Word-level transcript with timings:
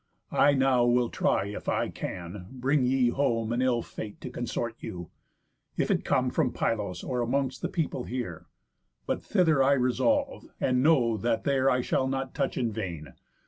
I 0.33 0.53
now 0.55 0.83
will 0.83 1.09
try 1.09 1.45
if 1.45 1.69
I 1.69 1.89
can 1.89 2.47
bring 2.49 2.81
ye 2.85 3.09
home 3.09 3.53
An 3.53 3.61
ill 3.61 3.83
Fate 3.83 4.19
to 4.21 4.31
consort 4.31 4.73
you; 4.79 5.11
if 5.77 5.91
it 5.91 6.03
come 6.03 6.31
From 6.31 6.51
Pylos, 6.51 7.03
or 7.03 7.21
amongst 7.21 7.61
the 7.61 7.69
people 7.69 8.05
here. 8.05 8.47
But 9.05 9.21
thither 9.23 9.61
I 9.61 9.73
resolve, 9.73 10.47
and 10.59 10.81
know 10.81 11.17
that 11.17 11.43
there 11.43 11.69
I 11.69 11.81
shall 11.81 12.07
not 12.07 12.33
touch 12.33 12.57
in 12.57 12.71
vain. 12.71 13.13